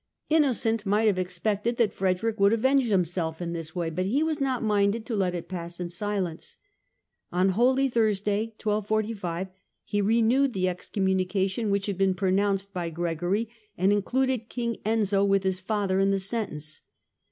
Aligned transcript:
Innocent 0.31 0.83
might 0.83 1.05
have 1.05 1.19
expected 1.19 1.77
that 1.77 1.93
Frederick 1.93 2.39
would 2.39 2.53
avenge 2.53 2.85
himself 2.87 3.39
in 3.39 3.53
this 3.53 3.75
way, 3.75 3.91
but 3.91 4.07
he 4.07 4.23
was 4.23 4.41
not 4.41 4.63
minded 4.63 5.05
to 5.05 5.15
let 5.15 5.35
it 5.35 5.47
pass 5.47 5.79
in 5.79 5.91
silence. 5.91 6.57
On 7.31 7.49
Holy 7.49 7.87
Thursday, 7.87 8.47
1245, 8.59 9.49
he 9.83 10.01
re 10.01 10.23
newed 10.23 10.53
the 10.53 10.67
excommunication 10.67 11.69
which 11.69 11.85
had 11.85 11.99
been 11.99 12.15
pronounced 12.15 12.73
by 12.73 12.89
Gregory 12.89 13.47
and 13.77 13.93
included 13.93 14.49
King 14.49 14.77
Enzio 14.83 15.23
with 15.23 15.43
his 15.43 15.59
father 15.59 15.99
in 15.99 16.09
the 16.09 16.19
sentence. 16.19 16.81